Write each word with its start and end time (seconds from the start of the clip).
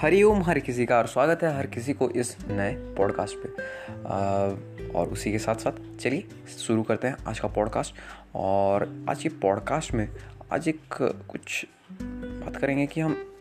हरिओम 0.00 0.42
हर 0.42 0.58
किसी 0.58 0.86
का 0.86 0.98
और 0.98 1.06
स्वागत 1.06 1.42
है 1.42 1.56
हर 1.56 1.66
किसी 1.66 1.92
को 1.92 2.10
इस 2.10 2.36
नए 2.48 2.94
पॉडकास्ट 2.94 3.36
पे। 3.36 3.48
और 4.88 5.08
उसी 5.08 5.32
के 5.32 5.38
साथ 5.38 5.54
साथ 5.54 5.96
चलिए 5.98 6.28
शुरू 6.58 6.82
करते 6.82 7.08
हैं 7.08 7.16
आज 7.26 7.40
का 7.40 7.48
पॉडकास्ट 7.48 7.94
और 8.34 9.06
आज 9.10 9.22
ये 9.22 9.28
पॉडकास्ट 9.28 9.92
में 9.92 10.08
आज 10.52 10.68
एक 10.68 10.80
कुछ 11.28 11.66
बात 12.46 12.56
करेंगे 12.56 12.86
कि 12.86 13.00
हम 13.00 13.34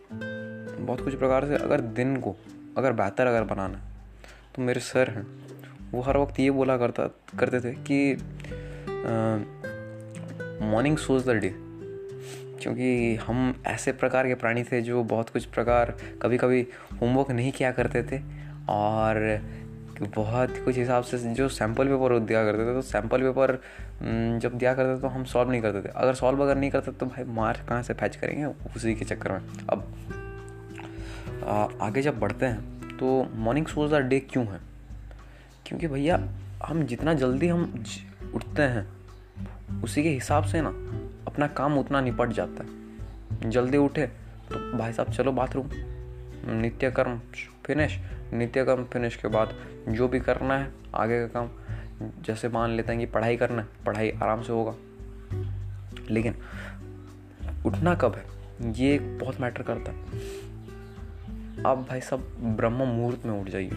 बहुत 0.79 1.01
कुछ 1.01 1.19
प्रकार 1.19 1.45
से 1.45 1.55
अगर 1.55 1.81
दिन 1.81 2.17
को 2.17 2.35
अगर 2.77 2.91
बेहतर 2.91 3.27
अगर 3.27 3.43
बनाना 3.43 3.81
तो 4.55 4.61
मेरे 4.61 4.79
सर 4.79 5.09
हैं, 5.09 5.27
वो 5.91 6.01
हर 6.01 6.17
वक्त 6.17 6.39
ये 6.39 6.51
बोला 6.51 6.77
करता, 6.77 7.07
करते 7.39 7.59
थे 7.61 7.73
कि 7.73 8.13
मॉर्निंग 10.65 10.97
सोज 10.97 11.25
द 11.25 11.29
डे 11.29 11.64
क्योंकि 12.61 13.15
हम 13.15 13.63
ऐसे 13.67 13.91
प्रकार 13.91 14.27
के 14.27 14.35
प्राणी 14.35 14.63
थे 14.63 14.81
जो 14.81 15.03
बहुत 15.03 15.29
कुछ 15.29 15.45
प्रकार 15.45 15.97
कभी 16.21 16.37
कभी 16.37 16.67
होमवर्क 17.01 17.31
नहीं 17.31 17.51
किया 17.51 17.71
करते 17.71 18.03
थे 18.03 18.21
और 18.69 19.39
बहुत 20.15 20.57
कुछ 20.65 20.77
हिसाब 20.77 21.03
से 21.03 21.17
जो 21.17 21.49
सैंपल 21.49 21.87
पेपर 21.87 22.19
दिया 22.19 22.43
करते 22.43 22.65
थे 22.65 22.73
तो 22.73 22.81
सैंपल 22.81 23.21
पेपर 23.21 23.61
जब 24.39 24.57
दिया 24.57 24.73
करते 24.73 24.97
थे 24.97 25.01
तो 25.01 25.07
हम 25.07 25.23
सॉल्व 25.23 25.51
नहीं 25.51 25.61
करते 25.61 25.81
थे। 25.81 25.91
अगर 25.95 26.13
सॉल्व 26.13 26.43
अगर 26.43 26.57
नहीं 26.57 26.71
करते 26.71 26.91
तो 26.91 27.05
भाई 27.05 27.23
मार्क 27.23 27.69
कहाँ 27.69 27.83
से 27.83 27.93
फैच 27.93 28.15
करेंगे? 28.15 28.45
उसी 28.45 28.95
के 28.95 29.05
चक्कर 29.05 29.31
में। 29.31 29.41
अब 29.69 29.93
आ, 31.47 31.67
आगे 31.81 32.01
जब 32.01 32.19
बढ़ते 32.19 32.45
हैं 32.45 32.97
तो 32.97 33.27
मॉर्निंग 33.33 33.65
सोज 33.65 33.91
द 33.91 33.95
डे 33.95 34.19
क्यों 34.19 34.45
है? 34.45 34.59
क्योंकि 35.65 35.87
भैया 35.87 36.29
हम 36.65 36.83
जितना 36.83 37.13
जल्दी 37.13 37.47
हम 37.47 37.83
उठते 38.33 38.61
हैं 38.61 38.87
उसी 39.83 40.03
के 40.03 40.09
हिसाब 40.09 40.43
से 40.43 40.61
ना 40.61 40.84
अपना 41.35 41.47
काम 41.47 41.77
उतना 41.77 42.01
निपट 42.01 42.29
जाता 42.29 42.63
है। 42.63 43.49
जल्दी 43.49 43.77
उठे 43.77 44.07
तो 44.49 44.77
भाई 44.77 44.93
साहब 44.93 45.11
चलो 45.11 45.31
बाथरूम। 45.31 45.69
नित्य 46.51 46.91
कर्म 46.91 47.19
फिनिश 47.65 47.99
नित्य 48.33 48.65
कर्म 48.65 48.83
फिनिश 48.83 49.15
के 49.15 49.27
बाद 49.27 49.55
जो 49.89 50.07
भी 50.07 50.19
करना 50.19 50.57
है, 50.57 50.71
आगे 50.95 51.27
का 51.27 51.27
काम। 51.27 51.49
जैसे 52.21 52.49
मान 52.49 52.69
लेते 52.69 52.91
हैं 52.91 52.99
कि 52.99 53.05
पढ़ाई 53.05 53.37
करना 53.37 53.61
है, 53.61 53.67
पढ़ाई 53.85 54.11
आराम 54.11 54.41
से 54.41 54.53
होगा। 54.53 54.75
लेकिन 56.11 56.35
उठना 57.65 57.95
कब 57.95 58.15
है? 58.15 58.23
ये 58.71 58.99
बहुत 58.99 59.41
मैटर 59.41 59.61
करता 59.61 59.91
है। 59.91 59.97
आप 61.67 61.85
भाई 61.89 62.01
साहब 62.01 62.21
ब्रह्म 62.57 62.87
मुहूर्त 62.87 63.25
में 63.25 63.41
उठ 63.41 63.49
जाइए। 63.49 63.71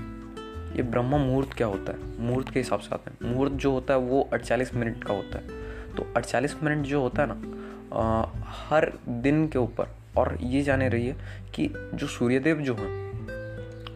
ये 0.77 0.83
ब्रह्म 0.83 1.21
मुहूर्त 1.21 1.53
क्या 1.53 1.67
होता 1.67 1.93
है? 1.93 2.21
मुहूर्त 2.21 2.51
के 2.51 2.59
हिसाब 2.61 2.81
से 2.81 2.95
आता 2.95 3.11
है। 3.11 3.33
मुहूर्त 3.33 3.53
जो 3.53 3.73
होता 3.73 3.95
है 3.95 4.01
वो 4.01 4.31
अड़चालीस 4.33 4.75
मिनट 4.75 5.05
का 5.05 5.15
होता 5.15 5.39
है। 5.39 5.68
तो 5.97 6.13
48 6.17 6.63
मिनट 6.63 6.87
जो 6.87 7.01
होता 7.01 7.23
है 7.23 7.29
ना 7.29 7.65
आ, 7.93 8.27
हर 8.45 8.93
दिन 9.09 9.49
के 9.49 9.59
ऊपर 9.59 9.97
और 10.17 10.39
ये 10.41 10.63
जाने 10.63 10.89
रही 10.89 11.07
है 11.07 11.17
कि 11.55 11.91
जो 11.95 12.07
सूर्यदेव 12.07 12.57
जो 12.57 12.75
हैं 12.75 13.09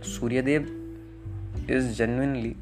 सूर्यदेव 0.02 0.78
इज़ 1.70 1.92
जेन्यनली 1.92 2.56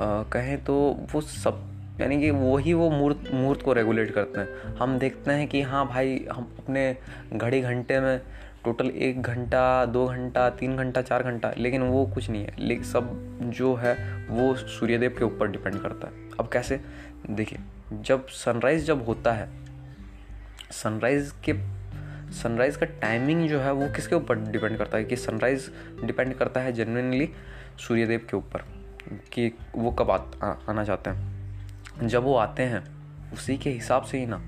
कहें 0.00 0.64
तो 0.64 1.06
वो 1.12 1.20
सब 1.20 1.68
यानी 2.00 2.20
कि 2.20 2.30
वही 2.30 2.72
वो 2.72 2.90
मुहूर्त 2.90 3.30
मुहूर्त 3.34 3.62
को 3.62 3.72
रेगुलेट 3.72 4.10
करते 4.10 4.40
हैं। 4.40 4.76
हम 4.76 4.98
देखते 4.98 5.30
हैं 5.30 5.48
कि 5.48 5.62
हाँ 5.62 5.88
भाई 5.88 6.26
हम 6.32 6.56
अपने 6.58 6.96
घड़ी 7.32 7.60
घंटे 7.60 8.00
में 8.00 8.20
टोटल 8.64 8.86
एक 8.86 9.22
घंटा 9.22 9.86
दो 9.86 10.08
घंटा 10.08 10.50
तीन 10.50 10.76
घंटा 10.76 11.02
चार 11.02 11.22
घंटा 11.22 11.52
लेकिन 11.58 11.82
वो 11.82 12.06
कुछ 12.06 12.30
नहीं 12.30 12.44
है। 12.44 12.54
लेकिन 12.58 12.84
सब 12.84 13.10
जो 13.42 13.74
है 13.74 14.26
वो 14.28 14.54
सूर्यदेव 14.54 15.14
के 15.18 15.24
ऊपर 15.24 15.48
डिपेंड 15.48 15.82
करता 15.82 16.08
है। 16.08 16.12
अब 16.40 16.48
कैसे? 16.52 16.80
देखिए 17.30 17.58
जब 17.92 18.26
सनराइज़ 18.26 18.84
जब 18.84 19.06
होता 19.06 19.32
है 19.32 19.48
सनराइज़ 20.70 21.32
के 21.48 21.54
सनराइज़ 22.32 22.78
का 22.78 22.86
टाइमिंग 22.86 23.48
जो 23.48 23.60
है 23.60 23.72
वो 23.72 23.88
किसके 23.88 24.14
ऊपर 24.14 24.38
डिपेंड 24.38 24.78
करता 24.78 24.98
है 24.98 25.04
कि 25.04 25.16
सनराइज़ 25.16 25.70
डिपेंड 26.04 26.34
करता 26.34 26.60
है 26.60 26.72
जेनविनली 26.72 27.30
सूर्यदेव 27.78 28.26
के 28.30 28.36
ऊपर 28.36 28.58
कि 29.32 29.58
वो 29.74 29.90
कब 29.90 30.10
आ, 30.10 30.46
आ, 30.46 30.54
आना 30.68 30.84
चाहते 30.84 31.10
हैं। 31.10 31.42
जब 32.08 32.22
वो 32.22 32.36
आते 32.36 32.62
हैं 32.62 32.84
उसी 33.32 33.58
के 33.58 33.70
हिसाब 33.70 34.02
से 34.02 34.18
ही 34.18 34.26
ना 34.26 34.42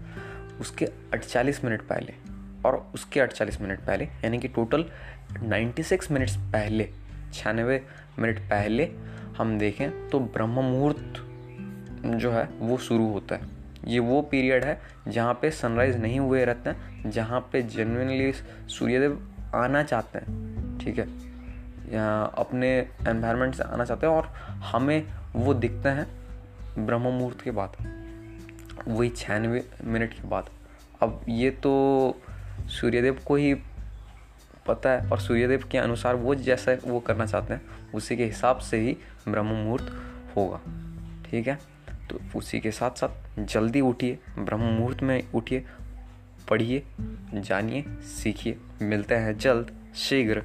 उसके 0.60 0.86
48 1.14 1.64
मिनट 1.64 1.82
पहले 1.82 2.33
और 2.64 2.76
उसके 2.94 3.20
48 3.20 3.60
मिनट 3.60 3.80
पहले, 3.80 4.04
यानी 4.04 4.38
कि 4.38 4.48
टोटल 4.48 4.84
96 5.42 6.10
मिनट्स 6.10 6.36
पहले, 6.52 6.88
छियानवे 7.32 7.82
मिनट 8.19 8.38
पहले 8.41 8.91
हम 9.38 9.58
देखें 9.58 10.08
तो 10.10 10.20
ब्रह्म 10.20 10.62
मुहूर्त 10.62 11.20
जो 12.06 12.32
है 12.32 12.44
वो 12.58 12.76
शुरू 12.78 13.10
होता 13.12 13.34
है। 13.34 13.48
ये 13.86 13.98
वो 13.98 14.20
पीरियड 14.22 14.64
है 14.64 14.80
जहाँ 15.08 15.34
पे 15.34 15.50
सनराइज़ 15.50 15.98
नहीं 15.98 16.19
हुए 16.20 16.44
रहते 16.44 16.70
हैं, 16.70 17.10
जहाँ 17.10 17.41
पे 17.52 17.62
जेनुइनली 17.62 18.32
सूर्यदेव 18.69 19.20
आना 19.54 19.82
चाहते 19.82 20.19
हैं, 20.19 20.78
ठीक 20.78 20.98
है? 20.98 21.08
या 21.94 22.08
अपने 22.38 22.69
एनवायरनमेंट 23.08 23.54
से 23.54 23.62
आना 23.62 23.84
चाहते 23.84 24.06
हैं 24.06 24.14
और 24.14 24.26
हमें 24.64 25.06
वो 25.34 25.54
दिखते 25.54 25.88
हैं 25.88 26.06
ब्रह्म 26.78 27.02
मुहूर्त 27.02 27.41
के 27.41 27.50
बाद, 27.50 27.76
वही 28.88 29.08
छियानवे 29.08 29.64
मिनट 29.84 30.12
के 30.12 30.28
बाद। 30.28 30.48
अब 31.02 31.20
ये 31.28 31.50
तो 31.50 31.72
सूर्यदेव 32.60 33.20
को 33.26 33.37
ही 33.37 33.54
पता 34.66 34.91
है 34.91 35.10
और 35.10 35.20
सूर्यदेव 35.20 35.69
के 35.70 35.78
अनुसार 35.78 36.15
वो 36.15 36.34
जैसा 36.34 36.76
वो 36.84 37.00
करना 37.00 37.26
चाहते 37.26 37.54
हैं, 37.54 37.62
उसी 37.94 38.16
के 38.16 38.25
हिसाब 38.25 38.59
से 38.59 38.76
ही 38.81 38.97
ब्रह्म 39.28 39.47
मुहूर्त 39.47 39.92
होगा। 40.37 40.60
ठीक 41.31 41.48
है? 41.48 41.59
तो 42.10 42.38
उसी 42.38 42.60
के 42.60 42.70
साथ 42.70 42.91
साथ 42.91 43.44
जल्दी 43.44 43.81
उठिए 43.81 44.19
ब्रह्म 44.38 44.60
मुहूर्त 44.60 45.03
में 45.03 45.32
उठिए, 45.34 45.64
पढ़िए, 46.48 46.82
जानिए, 47.34 47.84
सीखिए। 48.03 48.59
मिलते 48.82 49.14
हैं 49.14 49.38
जल्द, 49.38 49.93
शीघ्र। 49.97 50.43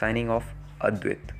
Signing 0.00 0.30
off 0.30 0.44
Advait. 0.82 1.39